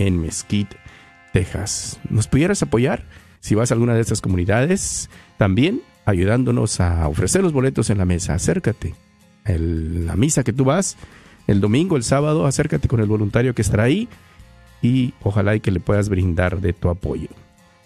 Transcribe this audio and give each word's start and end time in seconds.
en 0.00 0.20
Mesquite, 0.20 0.76
Texas. 1.32 2.00
¿Nos 2.08 2.26
pudieras 2.26 2.62
apoyar 2.62 3.04
si 3.40 3.54
vas 3.54 3.70
a 3.70 3.74
alguna 3.74 3.94
de 3.94 4.00
estas 4.00 4.20
comunidades? 4.20 5.08
También 5.38 5.82
ayudándonos 6.04 6.80
a 6.80 7.06
ofrecer 7.08 7.42
los 7.42 7.52
boletos 7.52 7.90
en 7.90 7.98
la 7.98 8.04
mesa. 8.04 8.34
Acércate. 8.34 8.94
El, 9.44 10.06
la 10.06 10.16
misa 10.16 10.42
que 10.42 10.52
tú 10.52 10.64
vas, 10.64 10.96
el 11.46 11.60
domingo, 11.60 11.96
el 11.96 12.02
sábado, 12.02 12.46
acércate 12.46 12.88
con 12.88 13.00
el 13.00 13.06
voluntario 13.06 13.54
que 13.54 13.62
estará 13.62 13.84
ahí 13.84 14.08
y 14.82 15.14
ojalá 15.22 15.58
que 15.58 15.70
le 15.70 15.80
puedas 15.80 16.08
brindar 16.08 16.60
de 16.60 16.72
tu 16.72 16.88
apoyo. 16.88 17.28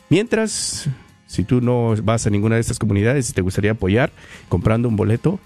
Mientras, 0.09 0.89
si 1.27 1.45
tú 1.45 1.61
no 1.61 1.95
vas 2.03 2.27
a 2.27 2.31
ninguna 2.31 2.57
de 2.57 2.61
estas 2.61 2.79
comunidades 2.79 3.31
y 3.31 3.33
te 3.33 3.43
gustaría 3.43 3.73
apoyar 3.73 4.13
comprando 4.49 4.89
un 4.89 4.97
boleto, 4.97 5.41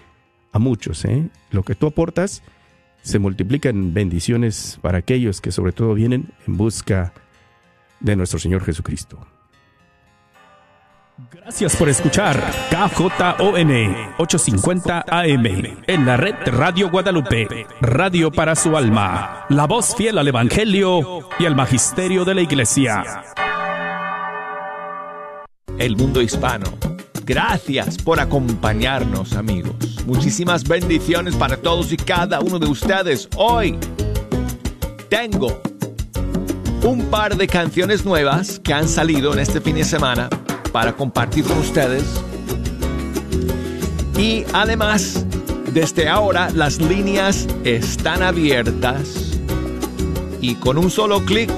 a 0.51 0.59
muchos. 0.59 1.05
¿eh? 1.05 1.29
Lo 1.51 1.63
que 1.63 1.75
tú 1.75 1.87
aportas 1.87 2.43
se 3.01 3.19
multiplica 3.19 3.69
en 3.69 3.93
bendiciones 3.93 4.79
para 4.81 4.97
aquellos 4.99 5.41
que 5.41 5.51
sobre 5.51 5.73
todo 5.73 5.93
vienen 5.93 6.31
en 6.47 6.55
busca 6.57 7.13
de 7.99 8.15
nuestro 8.15 8.39
Señor 8.39 8.63
Jesucristo. 8.63 9.27
Gracias 11.31 11.75
por 11.75 11.89
escuchar 11.89 12.39
KJON 12.69 13.95
850 14.17 15.05
AM 15.07 15.45
en 15.87 16.05
la 16.05 16.17
red 16.17 16.35
Radio 16.47 16.89
Guadalupe, 16.89 17.67
radio 17.81 18.31
para 18.31 18.55
su 18.55 18.75
alma, 18.75 19.45
la 19.49 19.67
voz 19.67 19.95
fiel 19.95 20.17
al 20.17 20.27
Evangelio 20.27 21.29
y 21.39 21.45
al 21.45 21.55
Magisterio 21.55 22.25
de 22.25 22.35
la 22.35 22.41
Iglesia. 22.41 23.23
El 25.77 25.95
mundo 25.95 26.21
hispano. 26.21 26.65
Gracias 27.25 27.97
por 27.97 28.19
acompañarnos 28.19 29.33
amigos. 29.33 29.75
Muchísimas 30.05 30.63
bendiciones 30.63 31.35
para 31.35 31.57
todos 31.57 31.91
y 31.91 31.97
cada 31.97 32.39
uno 32.41 32.59
de 32.59 32.67
ustedes. 32.67 33.29
Hoy 33.37 33.77
tengo 35.09 35.61
un 36.83 37.05
par 37.09 37.37
de 37.37 37.47
canciones 37.47 38.03
nuevas 38.03 38.59
que 38.59 38.73
han 38.73 38.89
salido 38.89 39.33
en 39.33 39.39
este 39.39 39.61
fin 39.61 39.75
de 39.75 39.83
semana 39.83 40.27
para 40.73 40.93
compartir 40.93 41.45
con 41.45 41.57
ustedes. 41.59 42.03
Y 44.17 44.43
además, 44.51 45.25
desde 45.71 46.09
ahora 46.09 46.49
las 46.53 46.81
líneas 46.81 47.47
están 47.63 48.21
abiertas 48.21 49.39
y 50.41 50.55
con 50.55 50.77
un 50.77 50.91
solo 50.91 51.23
clic 51.23 51.49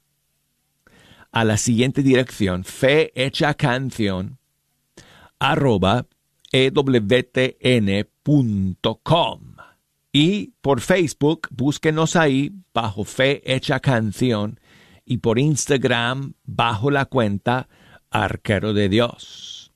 a 1.32 1.42
la 1.42 1.56
siguiente 1.56 2.04
dirección, 2.04 2.62
fe 2.62 3.10
hecha 3.16 3.54
canción, 3.54 4.38
arroba 5.40 6.06
ewtn.com. 6.52 7.00
Y 10.12 10.52
por 10.60 10.80
Facebook, 10.80 11.48
búsquenos 11.50 12.14
ahí 12.14 12.52
bajo 12.72 13.02
fe 13.02 13.42
hecha 13.44 13.80
canción 13.80 14.60
y 15.04 15.18
por 15.18 15.40
Instagram 15.40 16.34
bajo 16.44 16.92
la 16.92 17.06
cuenta 17.06 17.68
Arquero 18.08 18.72
de 18.72 18.88
Dios. 18.88 19.72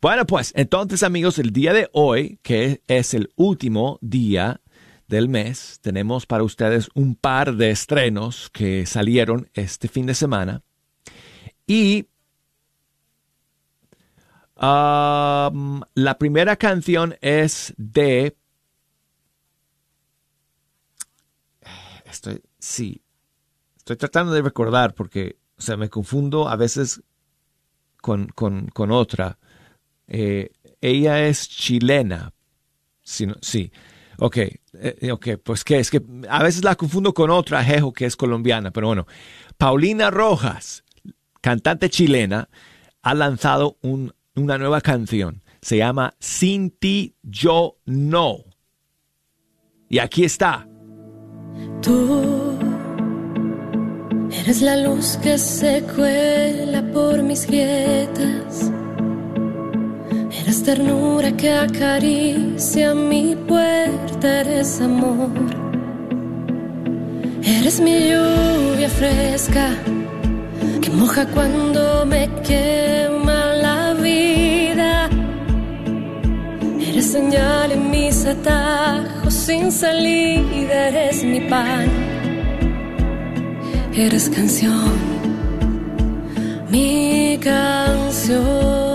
Bueno, 0.00 0.26
pues 0.26 0.52
entonces 0.54 1.02
amigos, 1.02 1.40
el 1.40 1.50
día 1.50 1.72
de 1.72 1.88
hoy, 1.92 2.38
que 2.44 2.82
es 2.86 3.14
el 3.14 3.30
último 3.34 3.98
día 4.00 4.60
del 5.08 5.28
mes 5.28 5.78
tenemos 5.80 6.26
para 6.26 6.42
ustedes 6.42 6.88
un 6.94 7.14
par 7.14 7.54
de 7.54 7.70
estrenos 7.70 8.50
que 8.50 8.86
salieron 8.86 9.48
este 9.54 9.88
fin 9.88 10.06
de 10.06 10.14
semana. 10.14 10.62
Y 11.66 12.06
la 14.58 16.16
primera 16.18 16.56
canción 16.56 17.16
es 17.20 17.74
de... 17.76 18.36
Estoy, 22.04 22.42
sí, 22.58 23.02
estoy 23.76 23.96
tratando 23.96 24.32
de 24.32 24.40
recordar 24.40 24.94
porque, 24.94 25.38
o 25.70 25.76
me 25.76 25.90
confundo 25.90 26.48
a 26.48 26.56
veces 26.56 27.02
con, 28.00 28.92
otra. 28.92 29.38
Eh, 30.06 30.50
ella 30.80 31.26
es 31.26 31.48
chilena. 31.48 32.32
Sí, 33.02 33.26
sí. 33.40 33.72
Ok, 34.18 34.36
eh, 34.38 35.12
ok, 35.12 35.28
pues 35.42 35.64
qué, 35.64 35.78
es 35.78 35.90
que 35.90 36.02
a 36.28 36.42
veces 36.42 36.64
la 36.64 36.74
confundo 36.74 37.12
con 37.12 37.30
otra 37.30 37.62
Jejo 37.62 37.92
que 37.92 38.06
es 38.06 38.16
colombiana, 38.16 38.70
pero 38.70 38.86
bueno, 38.86 39.06
Paulina 39.58 40.10
Rojas, 40.10 40.84
cantante 41.40 41.90
chilena, 41.90 42.48
ha 43.02 43.14
lanzado 43.14 43.78
una 43.82 44.58
nueva 44.58 44.80
canción, 44.80 45.42
se 45.60 45.78
llama 45.78 46.14
Sin 46.18 46.70
ti 46.70 47.14
yo 47.22 47.76
no. 47.84 48.38
Y 49.88 49.98
aquí 49.98 50.24
está. 50.24 50.66
Tú 51.82 52.58
eres 54.32 54.62
la 54.62 54.76
luz 54.76 55.18
que 55.22 55.38
se 55.38 55.82
cuela 55.94 56.82
por 56.92 57.22
mis 57.22 57.46
grietas 57.46 58.72
Eres 60.46 60.62
ternura 60.62 61.32
que 61.32 61.50
acaricia 61.50 62.94
mi 62.94 63.34
puerta, 63.34 64.42
eres 64.42 64.80
amor. 64.80 65.32
Eres 67.42 67.80
mi 67.80 68.10
lluvia 68.10 68.88
fresca 68.88 69.70
que 70.80 70.90
moja 70.90 71.26
cuando 71.26 72.06
me 72.06 72.28
quema 72.46 73.54
la 73.60 73.94
vida. 73.94 75.10
Eres 76.80 77.06
señal 77.10 77.72
en 77.72 77.90
mis 77.90 78.24
atajos 78.24 79.34
sin 79.34 79.72
salida, 79.72 80.74
eres 80.90 81.24
mi 81.24 81.40
pan. 81.40 81.88
Eres 83.92 84.30
canción, 84.30 84.94
mi 86.70 87.36
canción. 87.42 88.85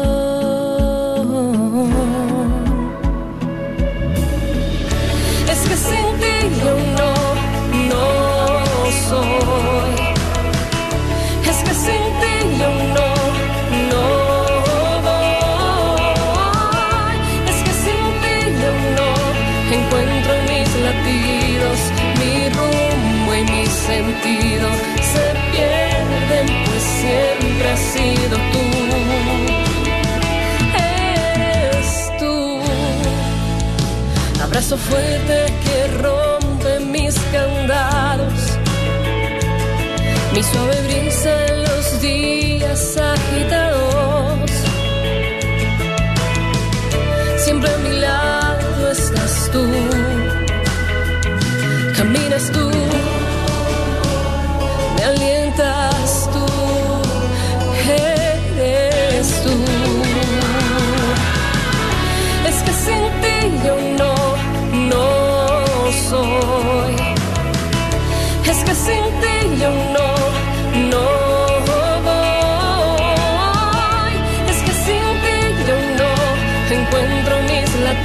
Abrazo 34.72 34.78
fuerte 34.78 35.46
que 35.64 35.88
rompe 36.02 36.80
mis 36.86 37.16
candados. 37.32 38.58
mi 40.34 40.44
suave 40.44 40.82
brisa 40.88 41.46
en 41.48 41.64
los 41.64 42.02
días 42.02 42.98
agitados. 42.98 43.71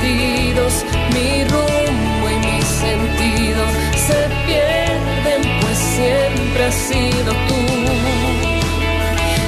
Latidos, 0.06 0.85
mi 1.14 1.44
rumbo 1.44 2.31
y 2.31 2.47
mi 2.47 2.62
sentido 2.62 3.64
se 4.06 4.29
pierden, 4.47 5.61
pues 5.61 5.79
siempre 5.79 6.64
has 6.64 6.75
sido 6.75 7.32
tú. 7.49 7.61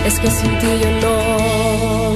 Es 0.07 0.19
que 0.19 0.31
sin 0.31 0.59
ti 0.59 0.67
yo 0.83 0.91
no. 1.03 2.08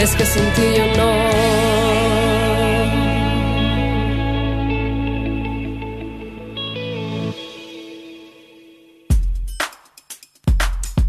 Es 0.00 0.16
que 0.16 0.24
sin 0.24 0.50
ti 0.54 0.62
yo 0.78 0.86
no. 0.96 1.10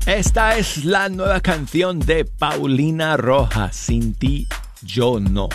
Esta 0.05 0.57
es 0.57 0.83
la 0.83 1.07
nueva 1.07 1.39
canción 1.39 1.99
de 1.99 2.25
Paulina 2.25 3.15
Rojas, 3.15 3.77
Sin 3.77 4.13
ti 4.13 4.45
yo 4.81 5.21
no. 5.21 5.47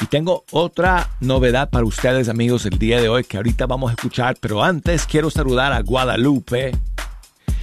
Y 0.00 0.06
tengo 0.06 0.44
otra 0.52 1.10
novedad 1.18 1.70
para 1.70 1.86
ustedes 1.86 2.28
amigos 2.28 2.64
el 2.66 2.78
día 2.78 3.00
de 3.00 3.08
hoy 3.08 3.24
que 3.24 3.36
ahorita 3.38 3.66
vamos 3.66 3.90
a 3.90 3.94
escuchar, 3.94 4.36
pero 4.40 4.62
antes 4.62 5.06
quiero 5.06 5.28
saludar 5.28 5.72
a 5.72 5.80
Guadalupe, 5.80 6.70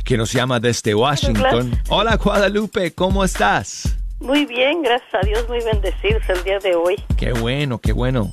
que 0.04 0.18
nos 0.18 0.34
llama 0.34 0.60
desde 0.60 0.94
Washington. 0.94 1.80
Hola 1.88 2.18
Guadalupe, 2.18 2.92
¿cómo 2.92 3.24
estás? 3.24 3.96
Muy 4.26 4.46
bien, 4.48 4.82
gracias 4.82 5.14
a 5.14 5.20
Dios, 5.26 5.48
muy 5.48 5.60
bendecidos 5.64 6.24
el 6.30 6.44
día 6.44 6.58
de 6.58 6.74
hoy. 6.74 6.96
Qué 7.16 7.32
bueno, 7.32 7.78
qué 7.80 7.94
bueno. 7.94 8.32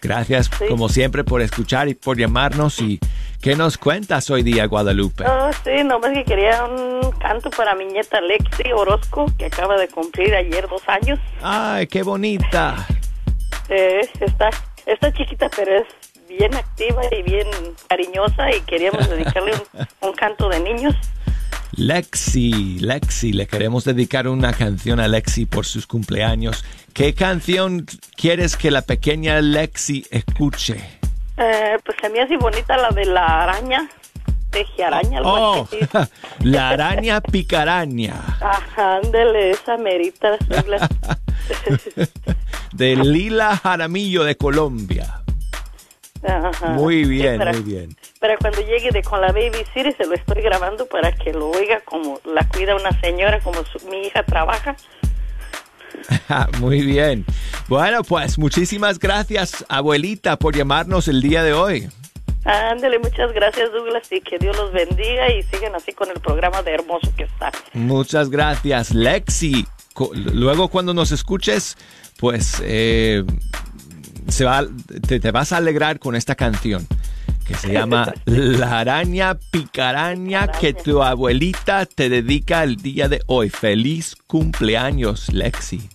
Gracias 0.00 0.48
Sí. 0.58 0.66
como 0.68 0.88
siempre 0.88 1.24
por 1.24 1.42
escuchar 1.42 1.88
y 1.88 1.94
por 1.94 2.16
llamarnos. 2.16 2.80
¿Y 2.80 3.00
qué 3.40 3.56
nos 3.56 3.76
cuentas 3.76 4.30
hoy 4.30 4.44
día, 4.44 4.66
Guadalupe? 4.66 5.24
Ah, 5.26 5.50
sí, 5.64 5.82
nomás 5.84 6.12
que 6.12 6.22
quería 6.24 6.64
un 6.64 7.10
canto 7.18 7.50
para 7.50 7.74
mi 7.74 7.86
nieta 7.86 8.20
Lexi 8.20 8.70
Orozco, 8.72 9.26
que 9.36 9.46
acaba 9.46 9.76
de 9.76 9.88
cumplir 9.88 10.32
ayer 10.32 10.68
dos 10.68 10.82
años. 10.88 11.18
Ay, 11.42 11.88
qué 11.88 12.04
bonita. 12.04 12.86
Eh, 13.68 14.08
está, 14.20 14.48
está 14.86 15.12
chiquita, 15.12 15.48
pero 15.56 15.76
es 15.78 15.86
bien 16.28 16.54
activa 16.54 17.02
y 17.10 17.22
bien 17.22 17.48
cariñosa 17.88 18.54
y 18.54 18.60
queríamos 18.60 19.08
dedicarle 19.10 19.52
un, 19.52 20.08
un 20.08 20.14
canto 20.14 20.48
de 20.48 20.60
niños. 20.60 20.94
Lexi, 21.72 22.78
Lexi, 22.80 23.32
le 23.32 23.46
queremos 23.46 23.84
dedicar 23.84 24.28
una 24.28 24.52
canción 24.52 25.00
a 25.00 25.08
Lexi 25.08 25.46
por 25.46 25.64
sus 25.64 25.86
cumpleaños. 25.86 26.64
¿Qué 26.92 27.14
canción 27.14 27.86
quieres 28.16 28.56
que 28.56 28.70
la 28.70 28.82
pequeña 28.82 29.40
Lexi 29.40 30.04
escuche? 30.10 30.76
Eh, 31.38 31.78
pues 31.84 31.96
se 32.00 32.08
me 32.10 32.20
hace 32.20 32.36
bonita 32.36 32.76
la 32.76 32.90
de 32.90 33.06
la 33.06 33.42
araña, 33.44 33.88
teje 34.50 34.84
araña, 34.84 35.18
algo 35.18 35.30
Oh, 35.32 35.68
así. 35.94 36.10
la 36.44 36.68
araña 36.70 37.20
picaraña 37.22 38.14
Ajá, 38.40 38.96
ándele, 38.98 39.52
esa 39.52 39.76
merita. 39.78 40.36
De 42.72 42.96
Lila 42.96 43.56
Jaramillo 43.56 44.24
de 44.24 44.36
Colombia. 44.36 45.22
Ajá. 46.22 46.68
Muy 46.68 47.04
bien, 47.04 47.38
muy 47.38 47.62
bien. 47.62 47.96
Para 48.22 48.36
cuando 48.38 48.60
llegue 48.62 48.90
de 48.92 49.02
con 49.02 49.20
la 49.20 49.32
Baby 49.32 49.64
City 49.74 49.90
se 49.98 50.06
lo 50.06 50.14
estoy 50.14 50.40
grabando 50.42 50.86
para 50.86 51.10
que 51.12 51.32
lo 51.32 51.50
oiga 51.50 51.80
como 51.84 52.20
la 52.24 52.46
cuida 52.48 52.76
una 52.76 52.98
señora, 53.00 53.40
como 53.40 53.62
su- 53.66 53.84
mi 53.90 54.06
hija 54.06 54.22
trabaja. 54.22 54.76
Muy 56.60 56.82
bien. 56.82 57.24
Bueno, 57.68 58.02
pues 58.04 58.38
muchísimas 58.38 58.98
gracias, 58.98 59.64
abuelita, 59.68 60.36
por 60.38 60.54
llamarnos 60.56 61.08
el 61.08 61.20
día 61.20 61.42
de 61.42 61.52
hoy. 61.52 61.88
Ándele, 62.44 62.98
muchas 63.00 63.32
gracias 63.32 63.70
Douglas 63.72 64.10
y 64.10 64.20
que 64.20 64.38
Dios 64.38 64.56
los 64.56 64.72
bendiga 64.72 65.28
y 65.32 65.42
sigan 65.44 65.74
así 65.74 65.92
con 65.92 66.08
el 66.10 66.20
programa 66.20 66.62
de 66.62 66.72
hermoso 66.74 67.12
que 67.16 67.24
está. 67.24 67.50
Muchas 67.72 68.30
gracias, 68.30 68.94
Lexi. 68.94 69.66
Luego 70.14 70.68
cuando 70.68 70.94
nos 70.94 71.12
escuches, 71.12 71.76
pues 72.18 72.60
eh, 72.64 73.22
se 74.28 74.44
va, 74.44 74.64
te, 75.06 75.20
te 75.20 75.30
vas 75.30 75.52
a 75.52 75.58
alegrar 75.58 75.98
con 75.98 76.16
esta 76.16 76.34
canción 76.34 76.86
que 77.42 77.54
se 77.54 77.72
llama 77.72 78.12
La 78.24 78.80
araña 78.80 79.38
picaraña 79.50 80.48
que 80.48 80.72
tu 80.74 81.02
abuelita 81.02 81.86
te 81.86 82.08
dedica 82.08 82.62
el 82.62 82.76
día 82.76 83.08
de 83.08 83.22
hoy. 83.26 83.50
Feliz 83.50 84.16
cumpleaños, 84.26 85.32
Lexi. 85.32 85.88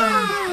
Listos 0.00 0.47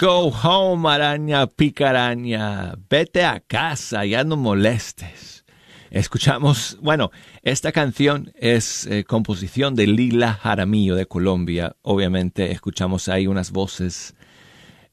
go 0.00 0.30
home, 0.30 0.88
araña 0.88 1.46
picaraña. 1.46 2.74
Vete 2.88 3.22
a 3.22 3.40
casa, 3.40 4.06
ya 4.06 4.24
no 4.24 4.38
molestes. 4.38 5.44
Escuchamos, 5.90 6.78
bueno, 6.80 7.10
esta 7.42 7.70
canción 7.70 8.32
es 8.36 8.86
eh, 8.86 9.04
composición 9.04 9.74
de 9.74 9.86
Lila 9.86 10.32
Jaramillo 10.32 10.94
de 10.94 11.04
Colombia. 11.04 11.76
Obviamente 11.82 12.50
escuchamos 12.50 13.10
ahí 13.10 13.26
unas 13.26 13.50
voces 13.50 14.14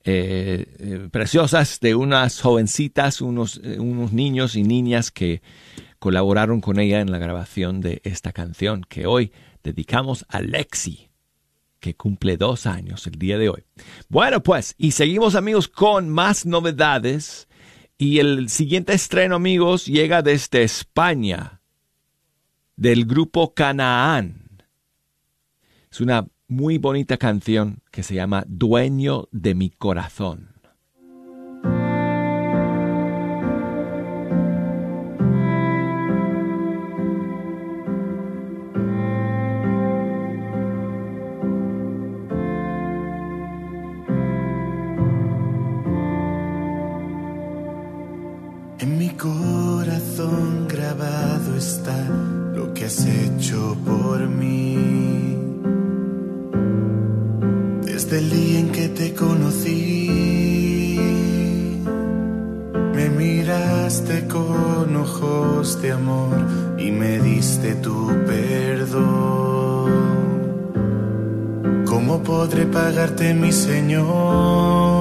eh, 0.04 0.66
eh, 0.80 1.08
preciosas 1.10 1.80
de 1.80 1.96
unas 1.96 2.42
jovencitas, 2.42 3.22
unos, 3.22 3.58
unos 3.58 4.12
niños 4.12 4.58
y 4.58 4.64
niñas 4.64 5.12
que 5.12 5.42
colaboraron 6.00 6.60
con 6.60 6.82
ella 6.82 7.00
en 7.00 7.12
la 7.12 7.18
grabación 7.18 7.80
de 7.80 8.02
esta 8.04 8.34
canción 8.34 8.84
que 8.90 9.06
hoy 9.06 9.32
dedicamos 9.64 10.26
a 10.28 10.42
Lexi 10.42 11.07
que 11.88 11.96
cumple 11.96 12.36
dos 12.36 12.66
años 12.66 13.08
el 13.08 13.18
día 13.18 13.38
de 13.38 13.48
hoy. 13.48 13.64
Bueno, 14.10 14.44
pues, 14.44 14.76
y 14.78 14.92
seguimos 14.92 15.36
amigos 15.36 15.70
con 15.70 16.10
más 16.10 16.46
novedades. 16.46 17.48
Y 17.98 18.20
el 18.20 18.50
siguiente 18.50 18.94
estreno, 18.94 19.36
amigos, 19.36 19.86
llega 19.86 20.22
desde 20.22 20.64
España, 20.64 21.62
del 22.76 23.06
grupo 23.06 23.54
Canaán. 23.54 24.64
Es 25.90 26.02
una 26.02 26.28
muy 26.50 26.78
bonita 26.78 27.16
canción 27.16 27.82
que 27.90 28.04
se 28.04 28.16
llama 28.16 28.44
Dueño 28.50 29.30
de 29.32 29.56
mi 29.56 29.70
corazón. 29.70 30.47
Lo 52.54 52.72
que 52.76 52.86
has 52.86 53.04
hecho 53.06 53.76
por 53.84 54.28
mí. 54.28 55.36
Desde 57.84 58.20
el 58.20 58.30
día 58.30 58.60
en 58.60 58.70
que 58.70 58.90
te 58.90 59.16
conocí, 59.16 61.00
me 62.94 63.10
miraste 63.10 64.28
con 64.28 64.96
ojos 64.98 65.82
de 65.82 65.94
amor 65.94 66.46
y 66.78 66.92
me 66.92 67.20
diste 67.20 67.74
tu 67.76 68.08
perdón. 68.28 69.88
¿Cómo 71.88 72.22
podré 72.22 72.68
pagarte, 72.68 73.34
mi 73.34 73.52
Señor? 73.52 74.97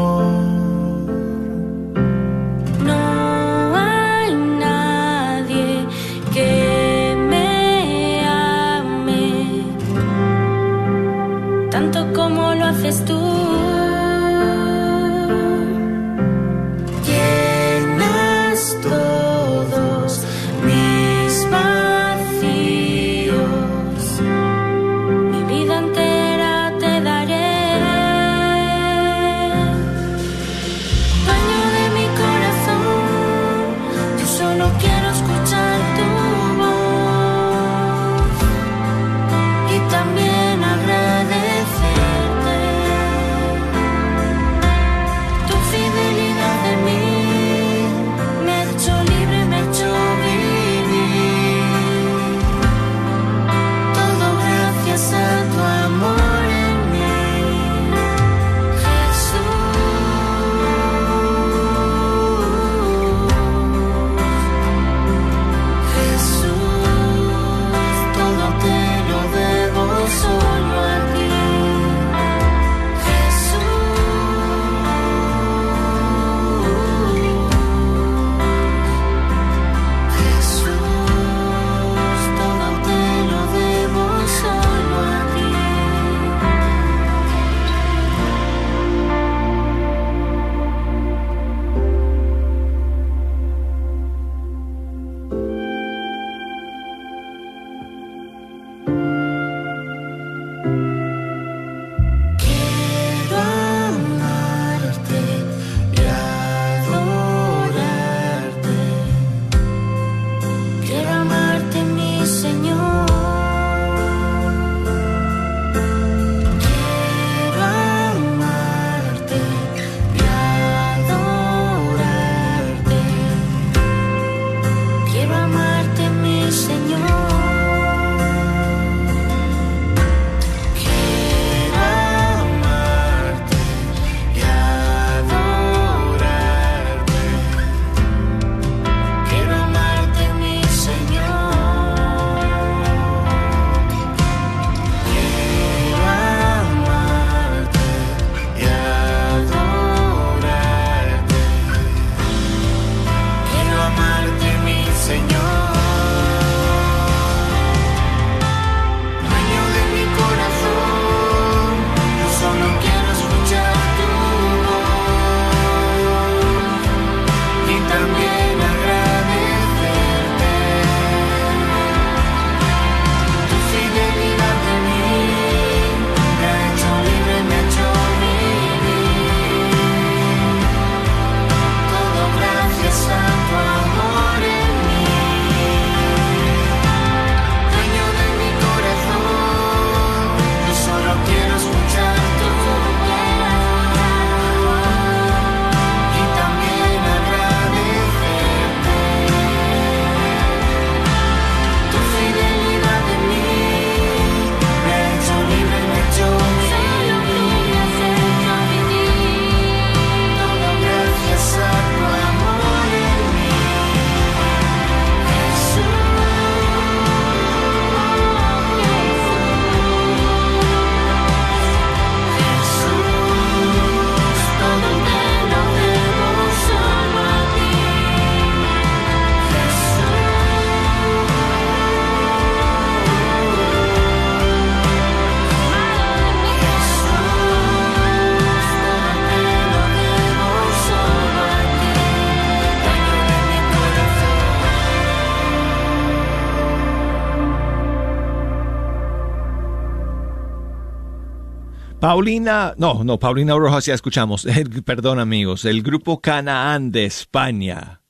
Paulina, 252.16 252.72
no, 252.78 253.04
no, 253.04 253.18
Paulina 253.18 253.54
Rojas 253.58 253.84
ya 253.84 253.92
escuchamos. 253.92 254.46
Perdón 254.86 255.20
amigos, 255.20 255.66
el 255.66 255.82
grupo 255.82 256.22
Canaán 256.22 256.90
de 256.90 257.04
España 257.04 258.00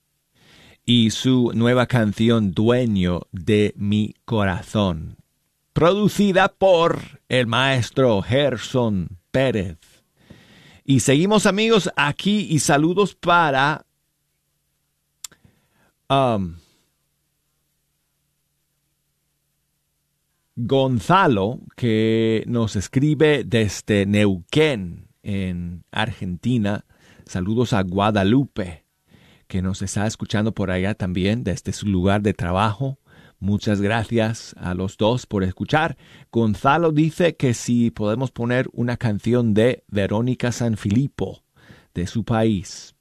y 0.84 1.10
su 1.10 1.50
nueva 1.56 1.86
canción 1.86 2.52
Dueño 2.52 3.22
de 3.32 3.74
mi 3.76 4.14
corazón, 4.24 5.16
producida 5.72 6.46
por 6.46 7.20
el 7.28 7.48
maestro 7.48 8.22
Gerson 8.22 9.18
Pérez. 9.32 9.78
Y 10.84 11.00
seguimos 11.00 11.44
amigos 11.44 11.90
aquí 11.96 12.46
y 12.48 12.60
saludos 12.60 13.16
para 13.16 13.86
um, 16.08 16.54
Gonzalo, 20.56 21.60
que 21.76 22.42
nos 22.46 22.76
escribe 22.76 23.44
desde 23.44 24.06
Neuquén, 24.06 25.08
en 25.22 25.84
Argentina. 25.90 26.86
Saludos 27.26 27.74
a 27.74 27.82
Guadalupe, 27.82 28.86
que 29.48 29.60
nos 29.60 29.82
está 29.82 30.06
escuchando 30.06 30.54
por 30.54 30.70
allá 30.70 30.94
también, 30.94 31.44
desde 31.44 31.72
su 31.72 31.86
lugar 31.86 32.22
de 32.22 32.32
trabajo. 32.32 32.98
Muchas 33.38 33.82
gracias 33.82 34.54
a 34.58 34.72
los 34.72 34.96
dos 34.96 35.26
por 35.26 35.44
escuchar. 35.44 35.98
Gonzalo 36.32 36.90
dice 36.90 37.36
que 37.36 37.52
si 37.52 37.90
podemos 37.90 38.30
poner 38.30 38.70
una 38.72 38.96
canción 38.96 39.52
de 39.52 39.84
Verónica 39.88 40.52
Sanfilippo, 40.52 41.44
de 41.92 42.06
su 42.06 42.24
país. 42.24 42.94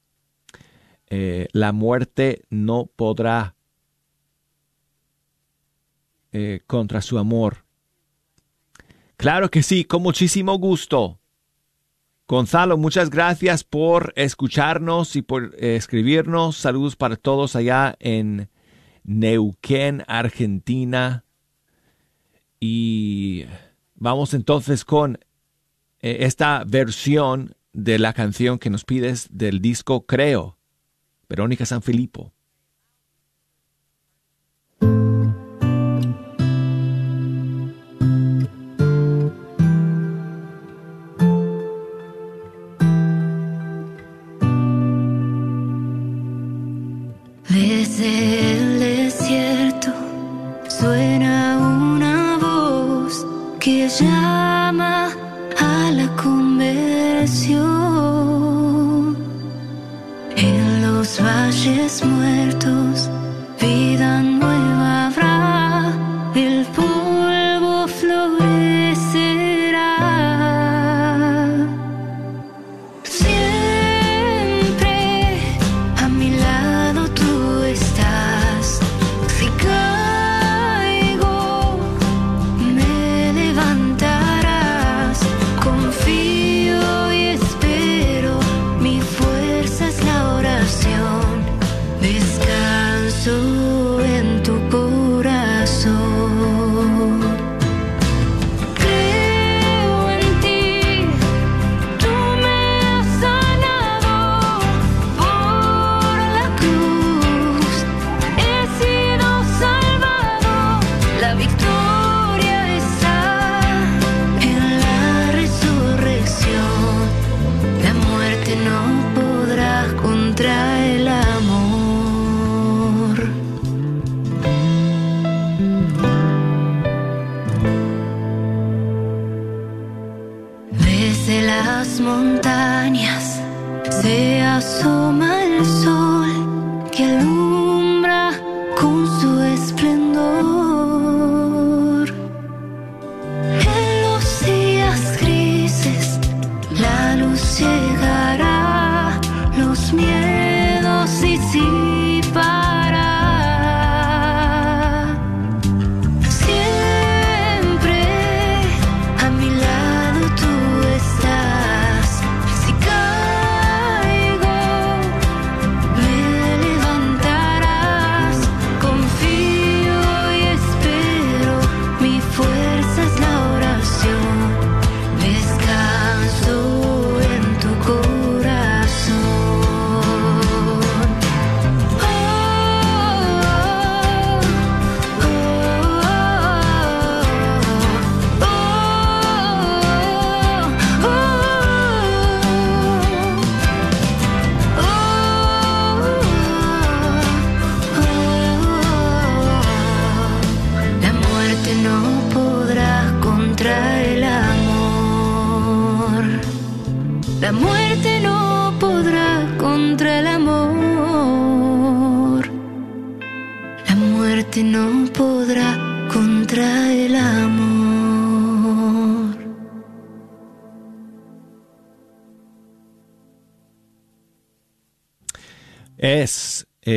Eh, 1.10 1.48
la 1.54 1.72
muerte 1.72 2.42
no 2.50 2.90
podrá 2.94 3.55
eh, 6.38 6.60
contra 6.68 7.02
su 7.02 7.18
amor. 7.18 7.64
Claro 9.16 9.50
que 9.50 9.64
sí, 9.64 9.86
con 9.86 10.04
muchísimo 10.04 10.58
gusto. 10.58 11.22
Gonzalo, 12.28 12.76
muchas 12.76 13.10
gracias 13.10 13.64
por 13.64 14.12
escucharnos 14.18 15.16
y 15.16 15.22
por 15.22 15.56
eh, 15.58 15.78
escribirnos. 15.78 16.58
Saludos 16.58 16.98
para 16.98 17.16
todos 17.16 17.56
allá 17.56 17.96
en 18.02 18.50
Neuquén, 19.06 20.04
Argentina. 20.10 21.24
Y 22.60 23.46
vamos 23.94 24.34
entonces 24.34 24.84
con 24.84 25.18
eh, 26.02 26.18
esta 26.26 26.66
versión 26.68 27.56
de 27.72 27.98
la 27.98 28.12
canción 28.12 28.60
que 28.60 28.70
nos 28.70 28.84
pides 28.84 29.30
del 29.32 29.62
disco 29.62 30.06
Creo, 30.06 30.58
Verónica 31.30 31.66
Sanfilippo. 31.66 32.35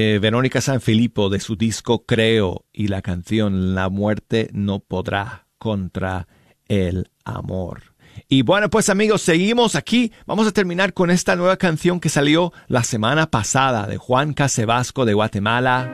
Eh, 0.01 0.19
Verónica 0.21 0.61
Sanfilippo 0.61 1.29
de 1.29 1.41
su 1.41 1.57
disco 1.57 2.05
Creo 2.07 2.67
y 2.73 2.87
la 2.87 3.03
canción 3.03 3.75
La 3.75 3.89
muerte 3.89 4.49
no 4.53 4.79
podrá 4.79 5.49
contra 5.59 6.29
el 6.69 7.11
amor. 7.25 7.83
Y 8.29 8.43
bueno, 8.43 8.71
pues 8.71 8.91
amigos, 8.91 9.23
seguimos 9.23 9.75
aquí. 9.75 10.13
Vamos 10.25 10.47
a 10.47 10.53
terminar 10.53 10.95
con 10.95 11.11
esta 11.11 11.35
nueva 11.35 11.57
canción 11.57 11.99
que 11.99 12.11
salió 12.11 12.53
la 12.69 12.85
semana 12.85 13.29
pasada 13.29 13.89
de 13.89 13.97
Juan 13.97 14.35
Casebasco 14.35 15.05
de 15.05 15.15
Guatemala. 15.15 15.91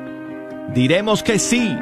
Diremos 0.75 1.23
que 1.23 1.39
sí. 1.39 1.75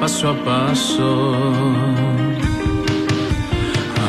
Paso 0.00 0.30
a 0.30 0.34
paso. 0.44 1.10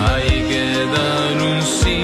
Hay 0.07 0.29
que 0.49 0.65
dar 0.95 1.33
un 1.51 1.61
sí 1.61 2.03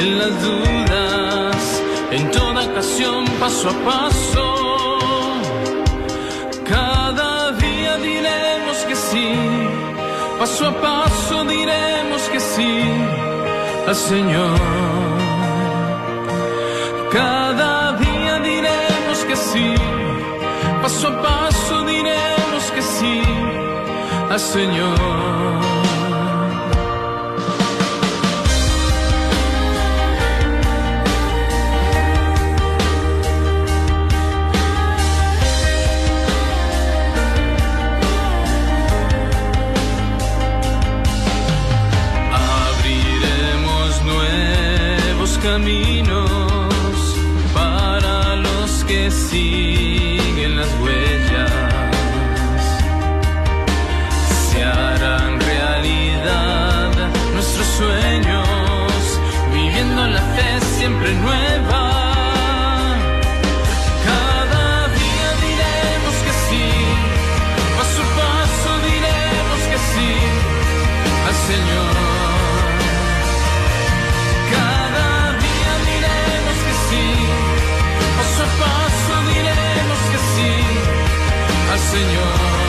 en 0.00 0.18
las 0.18 0.32
dudas, 0.42 1.82
en 2.10 2.30
toda 2.30 2.64
ocasión, 2.70 3.24
paso 3.40 3.70
a 3.70 3.76
paso. 3.90 4.46
Cada 6.68 7.52
día 7.52 7.96
diremos 7.96 8.76
que 8.88 8.96
sí, 8.96 9.28
paso 10.38 10.68
a 10.68 10.72
paso 10.80 11.44
diremos 11.44 12.22
que 12.32 12.40
sí 12.40 12.82
al 13.88 13.96
Señor. 13.96 14.58
Cada 17.10 17.92
día 18.04 18.34
diremos 18.50 19.18
que 19.26 19.36
sí, 19.36 19.74
paso 20.82 21.08
a 21.08 21.22
paso 21.22 21.39
al 24.30 24.38
Señor. 24.38 25.30
Caminos 45.42 47.16
para 47.54 48.36
los 48.36 48.84
que 48.84 49.10
siguen 49.10 50.56
las 50.56 50.68
huellas. 50.80 51.09
Siempre 60.80 61.12
nueva. 61.12 61.82
Cada 64.08 64.88
día 65.00 65.28
diremos 65.46 66.14
que 66.24 66.32
sí, 66.46 66.66
paso 67.76 68.00
a 68.02 68.08
paso 68.20 68.70
diremos 68.88 69.60
que 69.70 69.78
sí 69.90 70.10
al 71.28 71.36
Señor. 71.50 71.94
Cada 74.54 75.08
día 75.44 75.72
diremos 75.90 76.56
que 76.66 76.74
sí, 76.86 77.06
paso 78.16 78.42
a 78.46 78.50
paso 78.62 79.14
diremos 79.32 80.00
que 80.12 80.18
sí 80.32 80.52
al 81.72 81.80
Señor. 81.92 82.59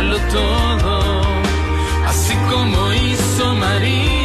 Darlo 0.00 0.18
todo, 0.32 1.22
así 2.06 2.34
como 2.50 2.92
hizo 2.94 3.54
María. 3.54 4.19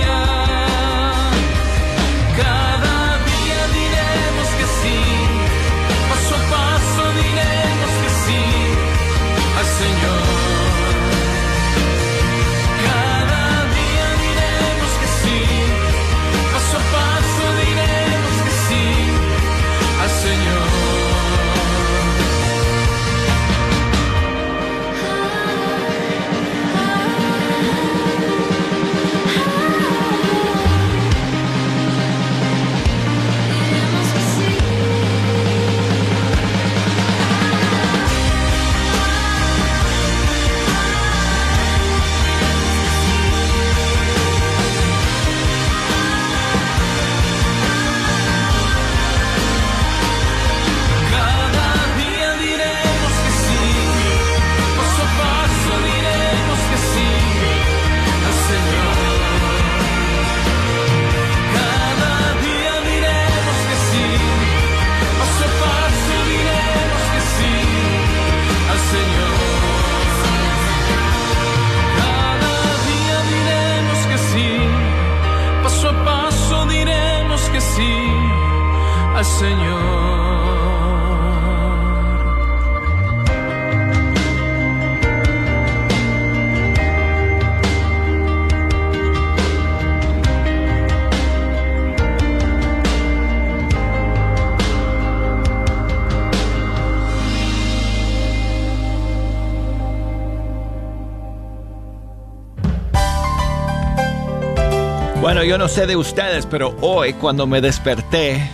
Yo 105.48 105.58
no 105.58 105.68
sé 105.68 105.86
de 105.86 105.96
ustedes, 105.96 106.46
pero 106.46 106.76
hoy 106.82 107.14
cuando 107.14 107.46
me 107.46 107.62
desperté 107.62 108.50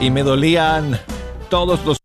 y 0.00 0.10
me 0.10 0.22
dolían 0.22 0.98
todos 1.48 1.84
los 1.84 1.98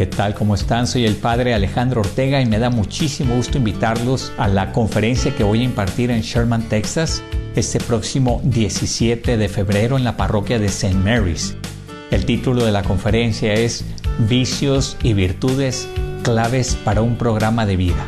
¿Qué 0.00 0.06
tal? 0.06 0.32
¿Cómo 0.32 0.54
están? 0.54 0.86
Soy 0.86 1.04
el 1.04 1.14
padre 1.14 1.52
Alejandro 1.52 2.00
Ortega 2.00 2.40
y 2.40 2.46
me 2.46 2.58
da 2.58 2.70
muchísimo 2.70 3.36
gusto 3.36 3.58
invitarlos 3.58 4.32
a 4.38 4.48
la 4.48 4.72
conferencia 4.72 5.36
que 5.36 5.44
voy 5.44 5.60
a 5.60 5.64
impartir 5.64 6.10
en 6.10 6.22
Sherman, 6.22 6.70
Texas, 6.70 7.22
este 7.54 7.80
próximo 7.80 8.40
17 8.44 9.36
de 9.36 9.48
febrero 9.50 9.98
en 9.98 10.04
la 10.04 10.16
parroquia 10.16 10.58
de 10.58 10.68
St. 10.68 10.94
Mary's. 10.94 11.54
El 12.10 12.24
título 12.24 12.64
de 12.64 12.72
la 12.72 12.82
conferencia 12.82 13.52
es 13.52 13.84
Vicios 14.20 14.96
y 15.02 15.12
Virtudes 15.12 15.86
claves 16.22 16.78
para 16.82 17.02
un 17.02 17.18
programa 17.18 17.66
de 17.66 17.76
vida. 17.76 18.06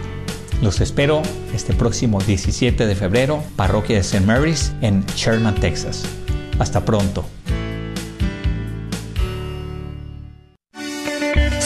Los 0.62 0.80
espero 0.80 1.20
este 1.54 1.74
próximo 1.74 2.22
17 2.22 2.86
de 2.86 2.94
febrero, 2.94 3.44
parroquia 3.54 3.96
de 3.96 4.00
St. 4.00 4.24
Mary's 4.24 4.72
en 4.80 5.04
Sherman, 5.14 5.56
Texas. 5.56 6.04
Hasta 6.58 6.86
pronto. 6.86 7.26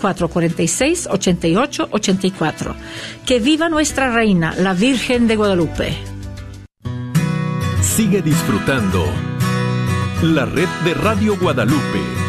446-8884. 0.00 2.74
Que 3.26 3.38
viva 3.38 3.68
nuestra 3.68 4.10
reina, 4.10 4.54
la 4.56 4.74
Virgen 4.74 5.28
de 5.28 5.36
Guadalupe. 5.36 5.96
Sigue 7.80 8.20
disfrutando 8.22 9.04
la 10.22 10.44
red 10.44 10.68
de 10.84 10.94
Radio 10.94 11.36
Guadalupe. 11.38 12.19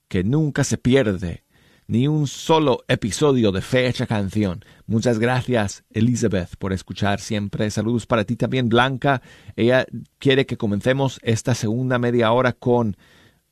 que 0.08 0.22
nunca 0.22 0.62
se 0.62 0.78
pierde 0.78 1.44
ni 1.88 2.06
un 2.06 2.26
solo 2.26 2.84
episodio 2.86 3.50
de 3.50 3.62
Fecha 3.62 4.06
Canción. 4.06 4.64
Muchas 4.86 5.18
gracias, 5.18 5.84
Elizabeth, 5.90 6.56
por 6.58 6.72
escuchar 6.72 7.18
siempre. 7.18 7.70
Saludos 7.70 8.06
para 8.06 8.24
ti 8.24 8.36
también, 8.36 8.68
Blanca. 8.68 9.22
Ella 9.56 9.86
quiere 10.18 10.46
que 10.46 10.58
comencemos 10.58 11.18
esta 11.22 11.54
segunda 11.54 11.98
media 11.98 12.30
hora 12.30 12.52
con 12.52 12.96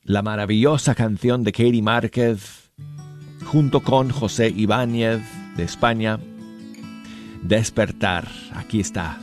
la 0.03 0.21
maravillosa 0.21 0.95
canción 0.95 1.43
de 1.43 1.51
Katie 1.51 1.81
Márquez, 1.81 2.71
junto 3.45 3.81
con 3.81 4.11
José 4.11 4.53
Ibáñez 4.55 5.21
de 5.57 5.63
España. 5.63 6.19
Despertar. 7.41 8.27
Aquí 8.53 8.79
está. 8.79 9.19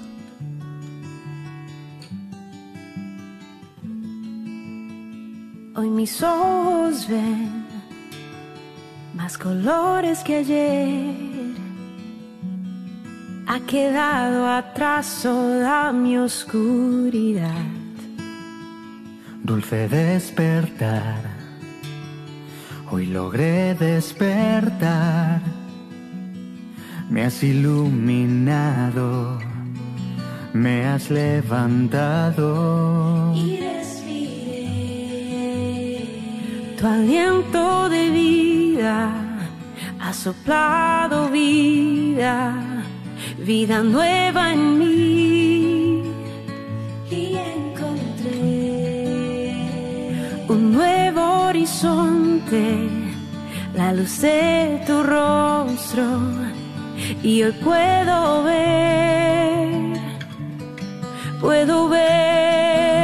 Hoy 5.76 5.90
mis 5.90 6.22
ojos 6.22 7.08
ven 7.08 7.66
más 9.12 9.37
colores 9.37 10.20
que 10.22 10.37
ayer. 10.37 11.16
Ha 13.48 13.58
quedado 13.66 14.46
atrás 14.46 15.18
toda 15.20 15.90
mi 15.92 16.16
oscuridad. 16.16 17.50
Dulce 19.42 19.88
despertar, 19.88 21.18
hoy 22.92 23.06
logré 23.06 23.74
despertar. 23.74 25.40
Me 27.10 27.24
has 27.24 27.42
iluminado, 27.42 29.40
me 30.52 30.87
has 30.87 31.10
levantado. 31.10 32.44
Y 33.34 33.56
tu 36.85 36.90
aliento 36.90 37.88
de 37.88 38.11
vida, 38.11 39.11
ha 39.99 40.12
soplado 40.12 41.31
vida, 41.31 42.53
vida 43.38 43.83
nueva 43.83 44.53
en 44.53 44.79
mí. 44.79 46.03
Y 47.11 47.37
encontré 47.55 48.75
horizonte 51.16 52.62
la 53.75 53.94
luz 53.94 54.20
de 54.20 54.83
tu 54.87 55.03
rostro 55.03 56.05
y 57.23 57.44
hoy 57.44 57.53
puedo 57.64 58.42
ver, 58.42 59.99
puedo 61.40 61.88
ver 61.88 63.04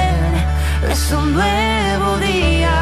es 0.89 1.11
un 1.11 1.33
nuevo 1.33 2.17
día. 2.17 2.77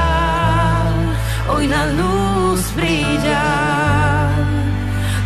Hoy 1.50 1.68
la 1.68 1.86
luz 1.88 2.74
brilla 2.76 4.30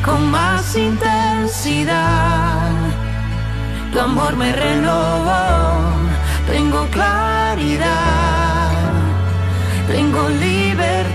con 0.04 0.32
más 0.32 0.76
intensidad. 0.76 2.72
Tu 3.92 4.00
amor 4.00 4.36
me 4.36 4.52
renovó, 4.52 5.92
tengo 6.48 6.88
claridad, 6.88 8.72
tengo 9.88 10.30
libertad 10.30 11.14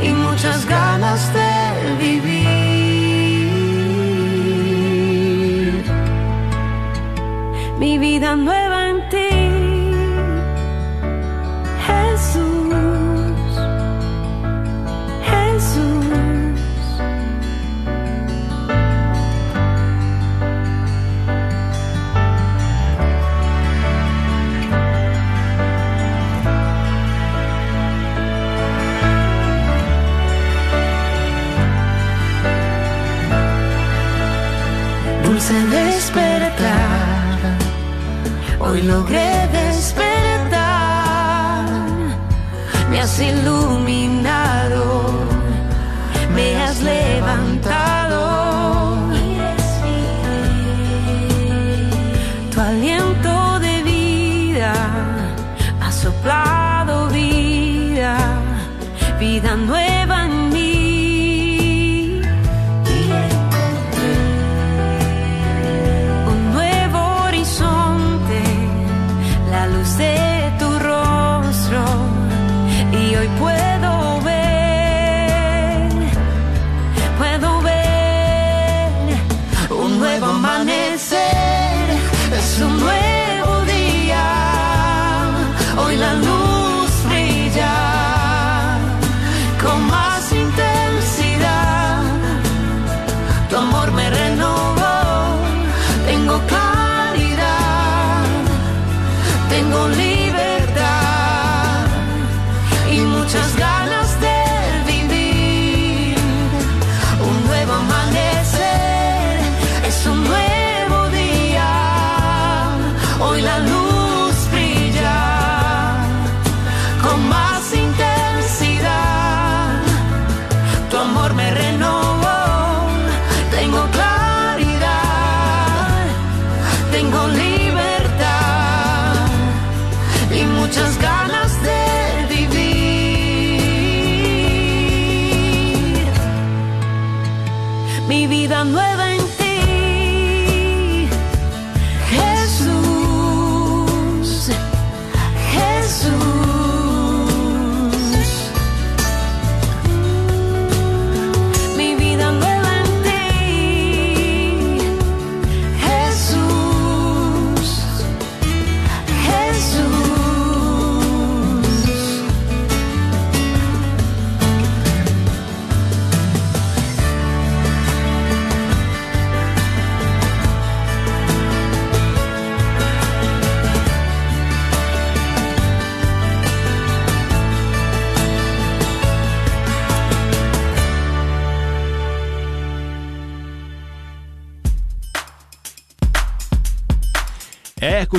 y 0.00 0.10
muchas 0.10 0.64
ganas 0.66 1.32
de 1.32 1.96
vivir. 1.98 2.62
Mi 7.78 7.98
vida 7.98 8.36
nueva 8.36 8.61
en 8.61 8.61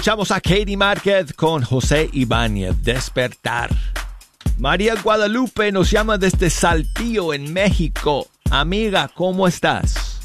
Escuchamos 0.03 0.31
a 0.31 0.41
Katie 0.41 0.75
Márquez 0.75 1.31
con 1.31 1.63
José 1.63 2.09
Ibáñez, 2.11 2.83
Despertar. 2.83 3.69
María 4.57 4.95
Guadalupe 5.01 5.71
nos 5.71 5.89
llama 5.91 6.17
desde 6.17 6.49
Saltillo, 6.49 7.33
en 7.33 7.53
México. 7.53 8.27
Amiga, 8.51 9.07
¿cómo 9.07 9.47
estás? 9.47 10.19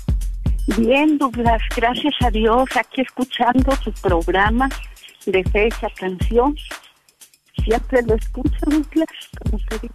Bien, 0.76 1.16
Douglas, 1.16 1.62
gracias 1.76 2.12
a 2.22 2.28
Dios, 2.28 2.68
aquí 2.74 3.02
escuchando 3.02 3.70
su 3.84 3.92
programa 3.92 4.68
de 5.26 5.44
fecha 5.44 5.86
canción. 5.94 6.56
Siempre 7.62 8.02
lo 8.02 8.16
escucho, 8.16 8.58
Douglas, 8.66 9.06
como 9.44 9.64
te 9.64 9.78
digo. 9.78 9.94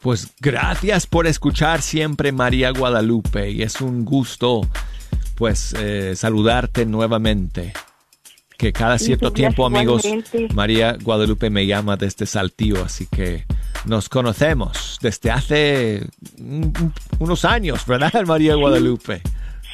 Pues 0.00 0.34
gracias 0.40 1.06
por 1.06 1.28
escuchar 1.28 1.82
siempre 1.82 2.32
María 2.32 2.72
Guadalupe 2.72 3.48
y 3.48 3.62
es 3.62 3.80
un 3.80 4.04
gusto 4.04 4.62
pues 5.36 5.72
eh, 5.78 6.16
saludarte 6.16 6.84
nuevamente. 6.84 7.72
Que 8.62 8.72
cada 8.72 8.96
cierto 8.96 9.24
Douglas, 9.26 9.34
tiempo, 9.34 9.66
amigos, 9.66 10.04
igualmente. 10.04 10.54
María 10.54 10.96
Guadalupe 11.02 11.50
me 11.50 11.66
llama 11.66 11.96
desde 11.96 12.26
Saltillo, 12.26 12.84
así 12.84 13.08
que 13.10 13.44
nos 13.86 14.08
conocemos 14.08 15.00
desde 15.02 15.32
hace 15.32 16.06
unos 17.18 17.44
años, 17.44 17.84
¿verdad, 17.86 18.12
María 18.26 18.54
Guadalupe? 18.54 19.20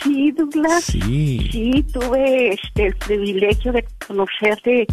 Sí, 0.02 0.32
Douglas. 0.32 0.84
Sí. 0.84 1.50
Sí, 1.52 1.84
tuve 1.92 2.54
este, 2.54 2.86
el 2.86 2.96
privilegio 2.96 3.72
de 3.72 3.84
conocerte 4.06 4.86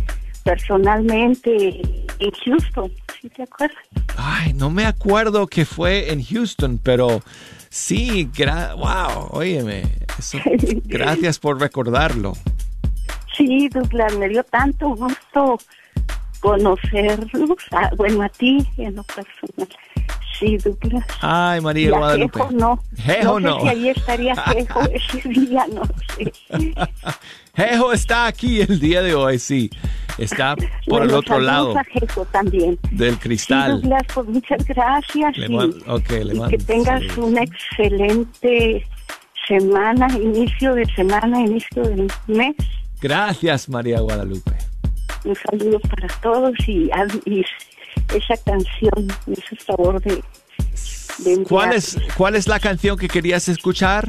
personalmente 0.43 1.80
en 2.20 2.32
Houston, 2.46 2.91
¿sí 3.22 3.30
te 3.30 3.43
acuerdas? 3.43 3.78
Ay, 4.18 4.52
no 4.52 4.70
me 4.70 4.86
acuerdo 4.86 5.48
que 5.48 5.64
fue 5.64 6.12
en 6.12 6.22
Houston, 6.22 6.82
pero 6.84 7.22
sí, 7.70 8.30
gra 8.36 8.74
wow, 8.76 9.30
óyeme, 9.32 9.84
eso- 10.20 10.39
gracias 10.84 11.39
por 11.39 11.62
recordarlo. 11.62 12.34
Sí, 13.36 13.68
Douglas, 13.70 14.16
me 14.18 14.30
dio 14.30 14.44
tanto 14.44 14.90
gusto 14.90 15.58
conocerlos, 16.40 17.30
ah, 17.72 17.90
bueno, 17.98 18.22
a 18.24 18.30
ti 18.30 18.66
en 18.78 18.96
lo 18.96 19.04
personal. 19.04 19.68
Sí, 20.38 20.58
Douglas. 20.58 21.06
Ay, 21.22 21.62
María 21.62 21.90
Y 21.90 21.94
a 21.94 21.98
Guadalupe. 21.98 22.40
Jejo 22.40 22.52
no. 22.52 22.84
Jejo 22.98 23.40
no. 23.40 23.50
no. 23.52 23.56
sé 23.56 23.62
si 23.62 23.68
ahí 23.70 23.90
estaría 23.90 24.36
Jejo 24.36 24.82
ese 24.94 25.30
día, 25.30 25.66
no 25.74 25.82
sé. 26.18 26.34
Jejo 27.56 27.94
está 27.94 28.26
aquí 28.28 28.62
el 28.62 28.80
día 28.80 29.02
de 29.02 29.16
hoy, 29.16 29.40
sí. 29.40 29.70
Está 30.18 30.56
por 30.56 30.68
Bueno, 30.88 31.06
el 31.06 31.14
otro 31.14 31.40
lado 31.40 31.78
a 31.78 31.84
Jejo 31.86 32.26
también. 32.26 32.78
del 32.92 33.14
Sí, 33.14 33.20
cristal. 33.22 33.82
Douglas, 33.82 34.04
pues 34.14 34.28
muchas 34.28 34.66
gracias. 34.66 35.38
Le 35.38 35.46
y- 35.48 35.50
le 36.24 36.36
y 36.36 36.50
que 36.50 36.58
tengas 36.58 37.02
sí. 37.02 37.20
una 37.20 37.42
excelente 37.42 38.86
semana, 39.48 40.08
inicio 40.18 40.76
de 40.76 40.86
semana, 40.96 41.40
inicio 41.42 41.84
del 41.84 42.08
mes. 42.28 42.56
Gracias, 43.02 43.70
María 43.70 44.00
Guadalupe. 44.00 44.52
Un 45.24 45.36
saludo 45.36 45.80
para 45.82 46.08
todos 46.22 46.54
y, 46.68 46.89
y 47.26 47.43
esa 48.16 48.38
canción 48.46 49.08
el 49.28 49.58
favor 49.66 50.02
de, 50.02 50.24
de. 51.20 51.43
¿Cuál 51.43 51.74
es, 51.74 51.98
¿Cuál 52.18 52.36
es 52.36 52.48
la 52.48 52.60
canción 52.60 52.98
que 52.98 53.08
querías 53.08 53.48
escuchar, 53.48 54.08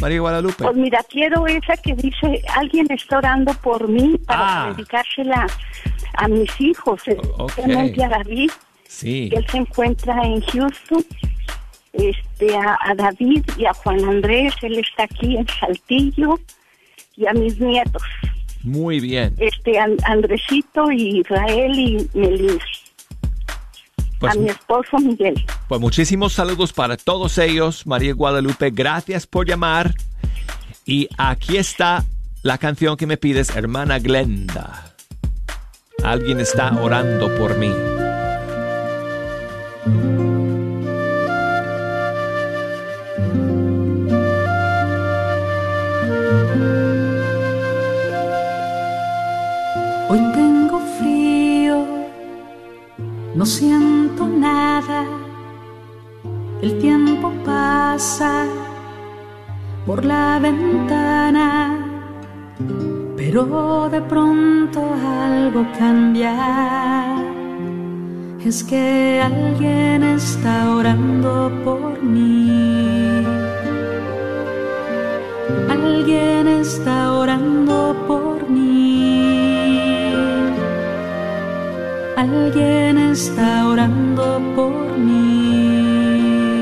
María 0.00 0.20
Guadalupe? 0.20 0.64
Pues 0.64 0.76
mira, 0.76 1.00
quiero 1.10 1.46
esa 1.46 1.76
que 1.76 1.94
dice, 1.94 2.42
alguien 2.56 2.86
está 2.90 3.18
orando 3.18 3.52
por 3.54 3.88
mí 3.88 4.16
para 4.26 4.64
Ah. 4.64 4.72
dedicársela 4.72 5.46
a 6.14 6.28
mis 6.28 6.50
hijos, 6.60 7.02
especialmente 7.06 8.04
a 8.04 8.08
David, 8.08 8.50
Sí. 8.88 9.28
que 9.30 9.36
él 9.38 9.46
se 9.50 9.58
encuentra 9.58 10.22
en 10.24 10.40
Houston, 10.42 11.04
este, 11.92 12.56
a, 12.56 12.78
a 12.80 12.94
David 12.94 13.44
y 13.58 13.66
a 13.66 13.74
Juan 13.74 14.02
Andrés, 14.04 14.54
él 14.62 14.78
está 14.78 15.04
aquí 15.04 15.36
en 15.36 15.46
Saltillo, 15.60 16.38
y 17.16 17.26
a 17.26 17.32
mis 17.32 17.60
nietos, 17.60 18.02
Muy 18.64 18.98
bien. 18.98 19.34
este, 19.38 19.78
An- 19.78 19.96
Andresito 20.04 20.90
y 20.90 21.20
Israel 21.20 21.78
y 21.78 22.08
Melina, 22.14 22.58
Pues, 24.18 24.34
a 24.34 24.38
mi 24.38 24.48
esposo 24.48 24.98
Miguel. 24.98 25.44
pues 25.68 25.80
muchísimos 25.80 26.32
saludos 26.32 26.72
para 26.72 26.96
todos 26.96 27.36
ellos, 27.38 27.86
María 27.86 28.14
Guadalupe. 28.14 28.70
Gracias 28.70 29.26
por 29.26 29.46
llamar. 29.46 29.94
Y 30.86 31.08
aquí 31.18 31.56
está 31.58 32.04
la 32.42 32.58
canción 32.58 32.96
que 32.96 33.06
me 33.06 33.16
pides, 33.18 33.54
hermana 33.54 33.98
Glenda. 33.98 34.94
Alguien 36.02 36.40
está 36.40 36.70
orando 36.80 37.34
por 37.36 37.56
mí. 37.58 37.70
No 53.44 53.50
siento 53.50 54.26
nada. 54.26 55.04
El 56.62 56.78
tiempo 56.78 57.30
pasa 57.44 58.46
por 59.84 60.02
la 60.02 60.38
ventana, 60.38 61.76
pero 63.18 63.90
de 63.90 64.00
pronto 64.00 64.80
algo 65.28 65.66
cambia. 65.78 66.32
Es 68.42 68.64
que 68.64 69.20
alguien 69.22 70.02
está 70.04 70.74
orando 70.74 71.52
por 71.66 72.02
mí. 72.02 73.26
Alguien 75.68 76.48
está 76.48 77.12
orando 77.12 77.94
por 78.06 78.18
mí. 78.22 78.33
Alguien 82.34 82.98
está 82.98 83.68
orando 83.68 84.40
por 84.56 84.98
mí. 84.98 86.60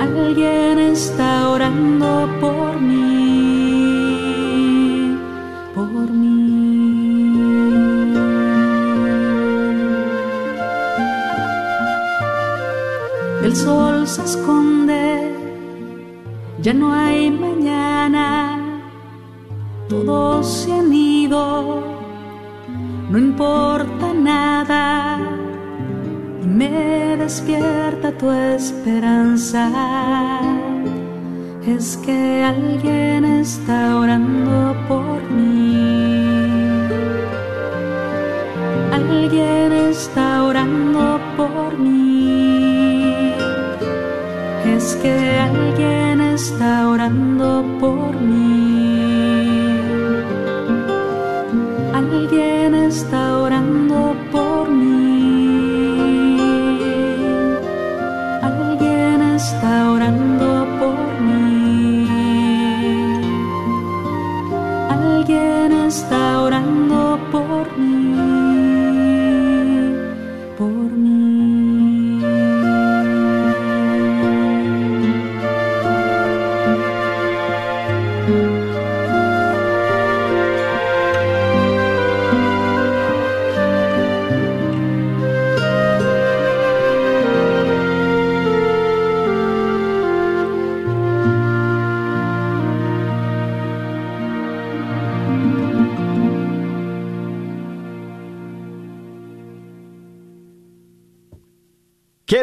Alguien 0.00 0.78
está 0.78 1.48
orando 1.50 2.28
por 2.40 2.80
mí. 2.80 2.96
Por 5.74 6.10
mí. 6.10 6.40
El 13.44 13.54
sol 13.54 14.06
se 14.06 14.24
esconde 14.24 15.00
ya 16.62 16.74
no 16.74 16.92
hay 16.92 17.30
mañana, 17.30 18.58
todos 19.88 20.46
se 20.46 20.82
no 23.10 23.18
importa 23.18 24.14
nada, 24.14 25.18
y 26.42 26.46
me 26.46 27.16
despierta 27.16 28.12
tu 28.12 28.30
esperanza. 28.30 29.68
Es 31.66 31.96
que 31.98 32.44
alguien 32.44 33.24
está 33.24 33.96
orando 33.96 34.74
por 34.88 35.22
mí. 35.30 35.90
Alguien 38.92 39.72
está 39.72 40.44
orando 40.44 41.20
por 41.36 41.78
mí. 41.78 43.34
Es 44.64 44.96
que 45.02 45.38
alguien 45.38 46.20
está 46.20 46.88
orando 46.88 47.64
por 47.80 48.20
mí. 48.20 48.79
Alguien 52.20 52.74
está 52.74 53.38
orando 53.38 53.89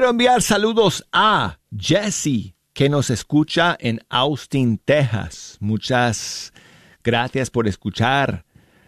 Quiero 0.07 0.15
enviar 0.15 0.41
saludos 0.41 1.05
a 1.11 1.59
Jesse, 1.77 2.55
que 2.71 2.87
nos 2.87 3.09
escucha 3.09 3.75
en 3.77 3.99
Austin, 4.07 4.77
Texas. 4.77 5.57
Muchas 5.59 6.53
gracias 7.03 7.49
por 7.49 7.67
escuchar, 7.67 8.45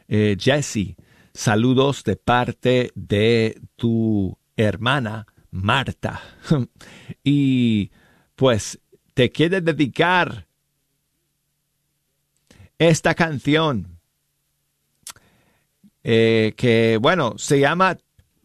eh, 0.07 0.37
Jesse. 0.39 0.95
Saludos 1.33 2.05
de 2.05 2.15
parte 2.15 2.93
de 2.95 3.59
tu 3.75 4.37
hermana 4.55 5.27
Marta. 5.51 6.21
y 7.21 7.91
pues 8.37 8.79
te 9.13 9.29
quiere 9.29 9.59
dedicar 9.59 10.47
esta 12.77 13.13
canción 13.13 13.99
eh, 16.01 16.53
que, 16.55 16.97
bueno, 17.01 17.33
se 17.37 17.59
llama 17.59 17.97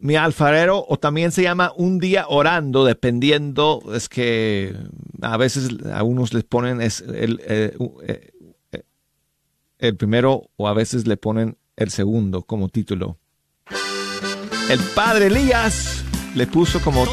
Mi 0.05 0.17
alfarero 0.17 0.85
o 0.87 0.99
también 0.99 1.33
se 1.33 1.43
llama 1.43 1.73
Un 1.77 1.99
día 1.99 2.27
orando, 2.29 2.85
dependiendo, 2.85 3.83
es 3.95 4.11
que 4.11 4.77
a 5.23 5.39
veces 5.39 5.71
a 5.91 6.03
unos 6.03 6.35
les 6.35 6.45
ponen 6.45 6.83
es 6.83 7.01
el, 7.01 7.41
eh, 7.47 7.75
eh, 8.07 8.31
eh, 8.73 8.83
el 9.79 9.97
primero 9.97 10.51
o 10.57 10.69
a 10.69 10.75
veces 10.75 11.07
le 11.07 11.17
ponen 11.17 11.57
el 11.77 11.89
segundo 11.89 12.43
como 12.43 12.69
título. 12.69 13.17
El 14.69 14.81
padre 14.95 15.29
Elías 15.29 16.05
le 16.35 16.47
puso 16.49 16.83
como 16.83 17.07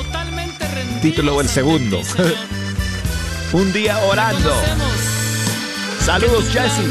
título 1.02 1.40
el 1.40 1.48
segundo. 1.48 2.02
Un 3.54 3.72
día 3.72 4.00
orando. 4.00 4.52
Saludos, 6.02 6.50
Jesse. 6.50 6.90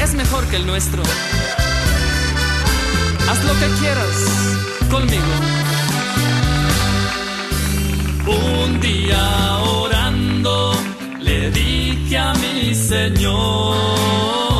es 0.00 0.14
mejor 0.14 0.46
que 0.46 0.54
el 0.54 0.66
nuestro. 0.68 1.02
Haz 3.28 3.44
lo 3.44 3.54
que 3.60 3.68
quieras 3.80 4.16
conmigo. 4.90 5.34
Un 8.26 8.80
día 8.80 9.58
orando 9.58 10.72
le 11.20 11.50
dije 11.50 12.18
a 12.18 12.32
mi 12.34 12.74
Señor. 12.74 14.55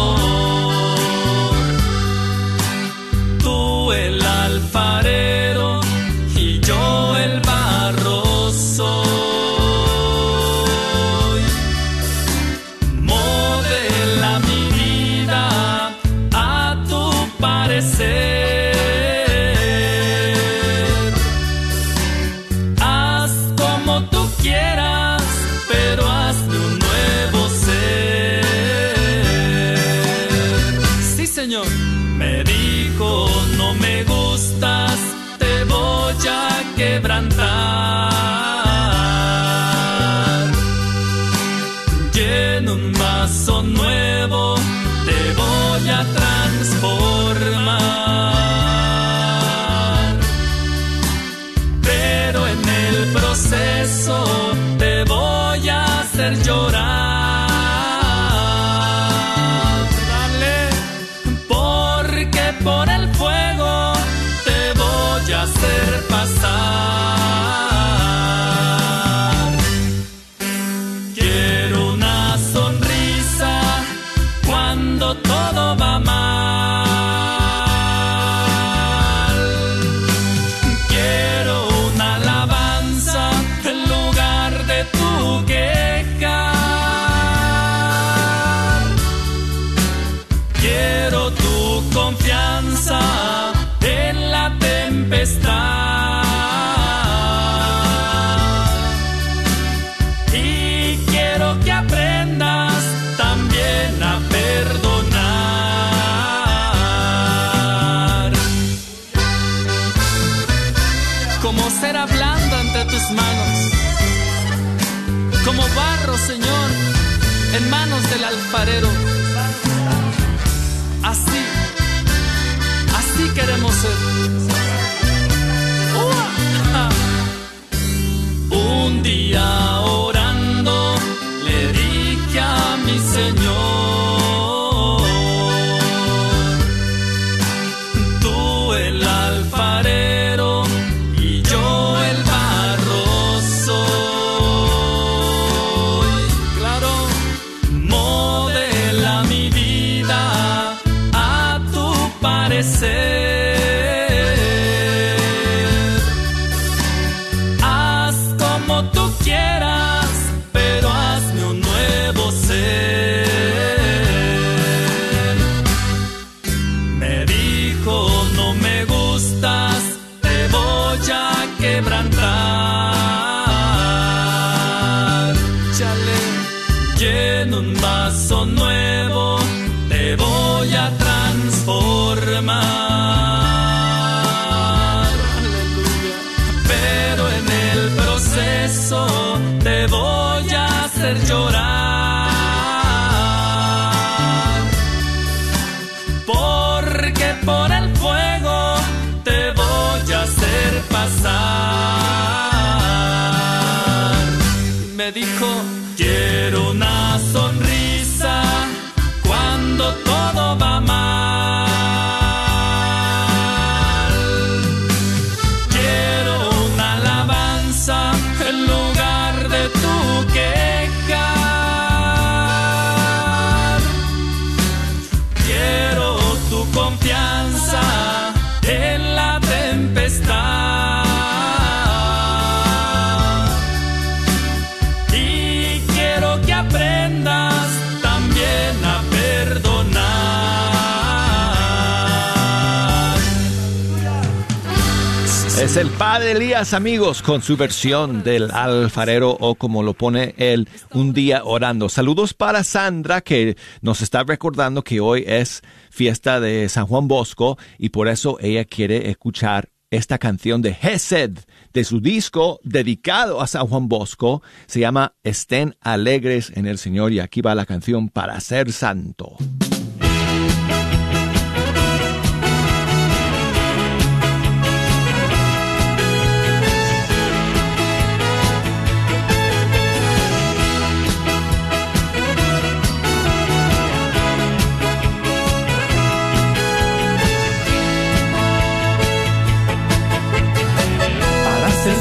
Adelías 246.17 246.73
amigos 246.73 247.21
con 247.21 247.43
su 247.43 247.59
versión 247.59 248.23
del 248.23 248.51
alfarero 248.51 249.37
o 249.39 249.55
como 249.55 249.83
lo 249.83 249.93
pone 249.93 250.35
él, 250.39 250.67
un 250.95 251.13
día 251.13 251.45
orando. 251.45 251.91
Saludos 251.91 252.33
para 252.33 252.65
Sandra 252.65 253.21
que 253.21 253.59
nos 253.83 254.01
está 254.01 254.25
recordando 254.25 254.83
que 254.83 254.99
hoy 254.99 255.25
es 255.27 255.61
fiesta 255.91 256.41
de 256.41 256.71
San 256.71 256.87
Juan 256.87 257.07
Bosco 257.07 257.59
y 257.77 257.91
por 257.91 258.09
eso 258.09 258.39
ella 258.41 258.65
quiere 258.65 259.11
escuchar 259.11 259.69
esta 259.91 260.17
canción 260.17 260.63
de 260.63 260.75
Hesed 260.81 261.33
de 261.75 261.85
su 261.85 262.01
disco 262.01 262.61
dedicado 262.65 263.43
a 263.43 263.47
San 263.47 263.67
Juan 263.67 263.87
Bosco. 263.87 264.43
Se 264.65 264.81
llama 264.81 265.17
Estén 265.23 265.77
alegres 265.83 266.51
en 266.57 266.65
el 266.65 266.79
Señor 266.79 267.13
y 267.13 267.21
aquí 267.21 267.43
va 267.43 267.55
la 267.55 267.67
canción 267.67 268.09
para 268.09 268.41
ser 268.41 268.73
santo. 268.73 269.37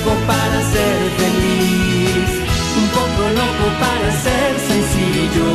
Loco 0.00 0.16
para 0.26 0.60
ser 0.72 0.98
feliz. 1.18 2.30
Un 2.80 2.88
poco 2.88 3.22
loco 3.40 3.66
para 3.80 4.12
ser 4.24 4.58
sencillo. 4.68 5.48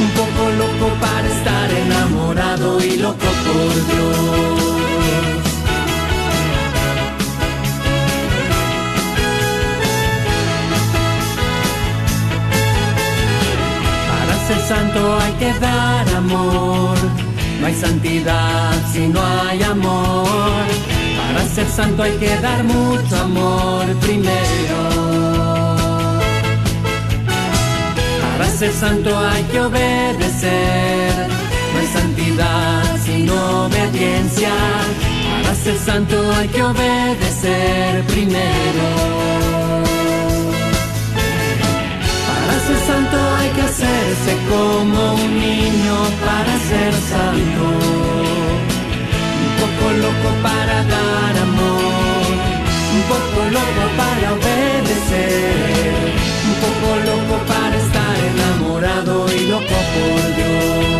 Un 0.00 0.10
poco 0.10 0.50
loco 0.58 0.94
para 1.00 1.28
estar 1.28 1.70
enamorado 1.70 2.82
y 2.84 2.96
loco 2.96 3.28
por 3.46 3.74
Dios. 3.90 4.60
Para 14.10 14.46
ser 14.46 14.60
santo 14.68 15.18
hay 15.20 15.32
que 15.34 15.52
dar 15.60 16.08
amor. 16.16 16.96
No 17.60 17.66
hay 17.66 17.74
santidad 17.74 18.72
si 18.92 19.06
no 19.08 19.20
hay 19.20 19.62
amor. 19.62 20.89
Para 21.32 21.46
ser 21.46 21.68
santo 21.68 22.02
hay 22.02 22.12
que 22.18 22.36
dar 22.38 22.64
mucho 22.64 23.16
amor 23.16 23.86
primero. 24.00 24.78
Para 28.36 28.50
ser 28.50 28.72
santo 28.72 29.16
hay 29.16 29.42
que 29.44 29.60
obedecer. 29.60 31.28
No 31.72 31.78
hay 31.78 31.86
santidad 31.86 32.96
sin 33.04 33.30
obediencia. 33.30 34.50
Para 35.42 35.54
ser 35.54 35.78
santo 35.78 36.16
hay 36.36 36.48
que 36.48 36.62
obedecer 36.64 38.04
primero. 38.06 38.88
Para 42.26 42.54
ser 42.66 42.78
santo 42.88 43.16
hay 43.38 43.48
que 43.50 43.62
hacerse 43.62 44.32
como 44.50 45.14
un 45.14 45.38
niño 45.38 45.96
para 46.26 46.58
ser 46.70 46.92
santo. 47.12 48.29
Poco 49.90 50.02
loco 50.02 50.30
para 50.40 50.84
dar 50.84 51.36
amor, 51.36 52.24
un 52.94 53.02
poco 53.08 53.40
loco 53.50 53.82
para 53.96 54.34
obedecer, 54.34 55.94
un 56.46 56.54
poco 56.62 56.88
loco 57.06 57.44
para 57.48 57.76
estar 57.76 58.16
enamorado 58.30 59.26
y 59.34 59.48
loco 59.48 59.64
por 59.66 60.36
Dios. 60.36 60.99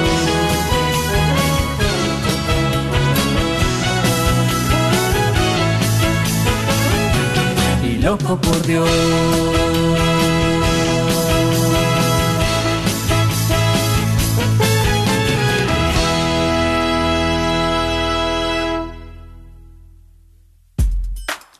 Loco 8.01 8.39
por 8.39 8.61
Dios. 8.63 8.89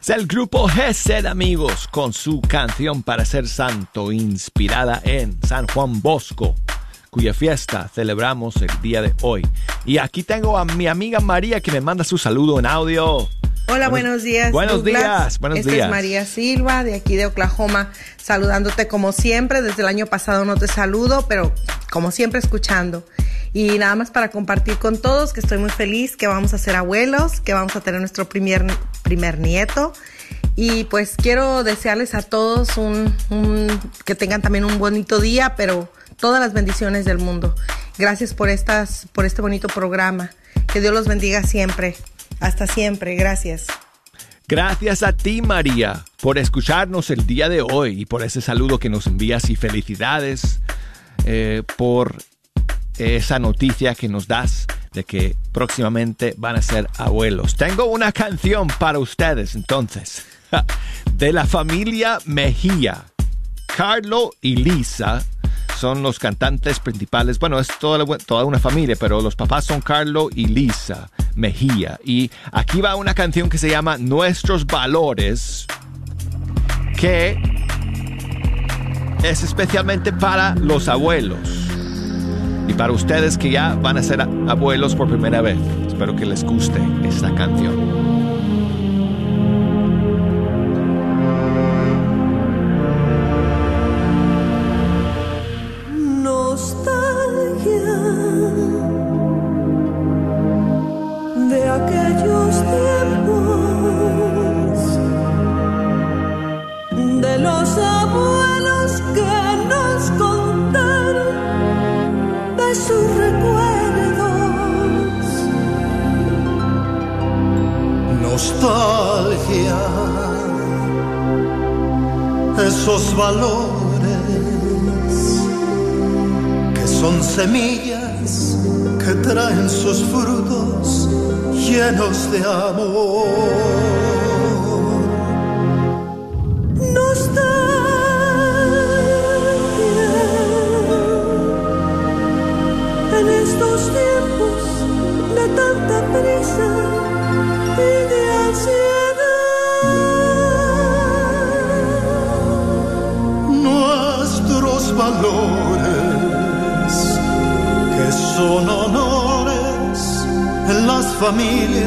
Es 0.02 0.10
el 0.10 0.26
grupo 0.26 0.68
Gesed, 0.68 1.28
amigos, 1.28 1.88
con 1.88 2.12
su 2.12 2.42
canción 2.42 3.04
para 3.04 3.24
ser 3.24 3.48
santo, 3.48 4.12
inspirada 4.12 5.00
en 5.06 5.40
San 5.44 5.68
Juan 5.68 6.02
Bosco, 6.02 6.56
cuya 7.12 7.36
fiesta 7.36 7.88
celebramos 7.88 8.56
el 8.58 8.82
día 8.82 9.04
de 9.04 9.14
hoy. 9.22 9.48
Y 9.86 10.00
aquí 10.00 10.24
tengo 10.24 10.58
a 10.58 10.66
mi 10.66 10.88
amiga 10.88 11.20
María 11.20 11.62
que 11.62 11.72
me 11.72 11.82
manda 11.82 12.04
su 12.04 12.18
saludo 12.18 12.58
en 12.58 12.66
audio. 12.66 13.30
Hola, 13.72 13.88
buenos 13.90 14.24
días. 14.24 14.52
Buenos 14.52 14.84
Douglas. 14.84 15.02
días, 15.04 15.40
buenos 15.40 15.60
Esta 15.60 15.72
días. 15.72 15.86
es 15.86 15.92
María 15.92 16.26
Silva, 16.26 16.84
de 16.84 16.94
aquí 16.96 17.16
de 17.16 17.26
Oklahoma, 17.28 17.92
saludándote 18.22 18.88
como 18.88 19.12
siempre. 19.12 19.62
Desde 19.62 19.82
el 19.82 19.88
año 19.88 20.06
pasado 20.08 20.44
no 20.46 20.56
te 20.58 20.68
saludo, 20.68 21.26
pero 21.28 21.54
como 21.90 22.12
siempre 22.12 22.40
escuchando. 22.40 23.06
Y 23.54 23.78
nada 23.80 23.96
más 23.96 24.12
para 24.12 24.30
compartir 24.30 24.78
con 24.78 24.98
todos 24.98 25.34
que 25.34 25.40
estoy 25.40 25.58
muy 25.58 25.70
feliz, 25.70 26.18
que 26.18 26.28
vamos 26.28 26.54
a 26.54 26.58
ser 26.58 26.76
abuelos, 26.76 27.40
que 27.42 27.54
vamos 27.54 27.76
a 27.76 27.82
tener 27.82 28.00
nuestro 28.02 28.28
primer, 28.28 28.66
primer 29.04 29.40
nieto. 29.40 29.94
Y 30.56 30.84
pues 30.86 31.16
quiero 31.16 31.64
desearles 31.64 32.14
a 32.14 32.22
todos 32.24 32.78
un, 32.78 33.16
un- 33.30 33.80
que 34.06 34.16
tengan 34.16 34.42
también 34.42 34.66
un 34.66 34.80
bonito 34.80 35.20
día, 35.22 35.56
pero 35.56 35.92
todas 36.18 36.40
las 36.42 36.52
bendiciones 36.54 37.06
del 37.06 37.20
mundo. 37.20 37.56
Gracias 37.98 38.34
por 38.34 38.50
estas, 38.50 39.08
por 39.14 39.26
este 39.26 39.42
bonito 39.42 39.68
programa. 39.70 40.30
Que 40.72 40.82
Dios 40.82 40.94
los 40.94 41.08
bendiga 41.08 41.44
siempre. 41.44 41.96
Hasta 42.42 42.68
siempre. 42.68 43.16
Gracias. 43.16 43.68
Gracias 44.48 45.02
a 45.04 45.14
ti, 45.14 45.42
María, 45.42 46.04
por 46.22 46.38
escucharnos 46.38 47.10
el 47.10 47.26
día 47.26 47.48
de 47.48 47.62
hoy 47.62 48.02
y 48.02 48.06
por 48.06 48.22
ese 48.22 48.42
saludo 48.42 48.80
que 48.80 48.90
nos 48.90 49.08
envías 49.08 49.50
y 49.50 49.56
felicidades 49.56 50.60
eh, 51.26 51.64
por 51.78 52.18
esa 52.98 53.40
noticia 53.40 53.96
que 53.96 54.10
nos 54.10 54.28
das 54.28 54.68
de 54.92 55.06
que 55.06 55.38
próximamente 55.54 56.34
van 56.38 56.58
a 56.58 56.62
ser 56.62 56.90
abuelos. 56.98 57.56
Tengo 57.56 57.86
una 57.86 58.12
canción 58.12 58.68
para 58.68 59.00
ustedes 59.00 59.56
entonces, 59.56 60.26
de 61.14 61.32
la 61.32 61.46
familia 61.46 62.20
Mejía. 62.26 63.06
Carlo 63.78 64.32
y 64.42 64.58
Lisa 64.58 65.24
son 65.82 66.04
los 66.04 66.20
cantantes 66.20 66.80
principales. 66.80 67.40
Bueno, 67.40 67.58
es 67.58 67.68
toda, 67.80 68.06
toda 68.20 68.46
una 68.46 68.60
familia, 68.60 68.96
pero 69.00 69.20
los 69.20 69.36
papás 69.36 69.66
son 69.66 69.82
Carlo 69.82 70.30
y 70.34 70.46
Lisa 70.46 71.10
Mejía. 71.34 72.00
Y 72.06 72.30
aquí 72.52 72.82
va 72.82 72.96
una 72.96 73.16
canción 73.16 73.50
que 73.50 73.58
se 73.58 73.68
llama 73.68 73.98
Nuestros 73.98 74.68
Valores, 74.68 75.66
que 76.98 77.36
es 79.24 79.42
especialmente 79.42 80.14
para 80.14 80.54
los 80.54 80.88
abuelos. 80.88 81.40
Y 82.68 82.74
para 82.74 82.94
ustedes 82.94 83.40
que 83.40 83.50
ya 83.50 83.74
van 83.74 83.98
a 83.98 84.04
ser 84.04 84.22
abuelos 84.22 84.96
por 84.96 85.10
primera 85.10 85.42
vez. 85.42 85.58
Espero 85.88 86.16
que 86.16 86.28
les 86.28 86.44
guste 86.44 86.80
esta 87.04 87.34
canción. 87.34 88.21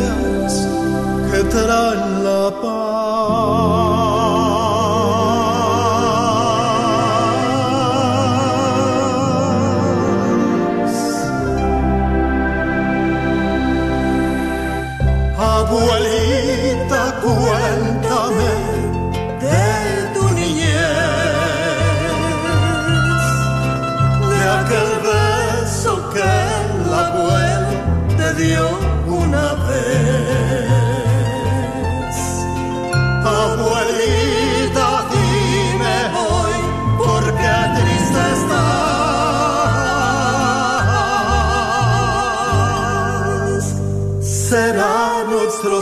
Familias 0.04 0.68
que 1.30 1.44
traen 1.44 2.24
la 2.24 2.50
paz. 2.62 3.93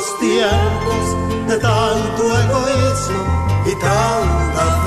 Nuestros 0.02 0.18
tiempos 0.18 1.48
de 1.48 1.58
tanto 1.58 2.38
egoísmo 2.38 3.62
y 3.66 3.74
tanta 3.76 4.81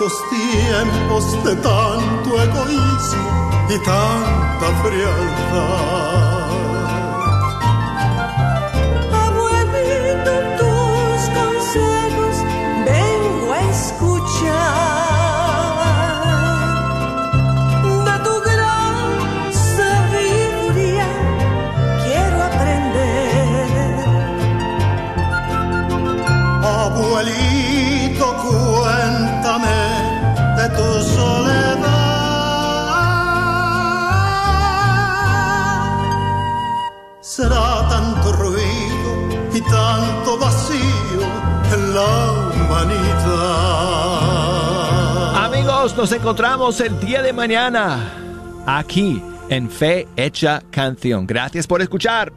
estos 0.00 0.30
tiempos 0.30 1.44
de 1.44 1.56
tanto 1.56 2.42
egoísmo 2.42 3.50
y 3.68 3.78
tanta 3.84 4.82
frialdad. 4.82 6.29
La 42.00 42.50
humanidad. 42.54 43.44
Amigos, 45.44 45.96
nos 45.96 46.12
encontramos 46.12 46.80
el 46.80 46.98
día 47.00 47.22
de 47.22 47.32
mañana 47.32 48.12
aquí 48.66 49.22
en 49.48 49.70
Fe 49.70 50.08
Hecha 50.16 50.62
Canción. 50.70 51.26
Gracias 51.26 51.66
por 51.66 51.82
escuchar. 51.82 52.32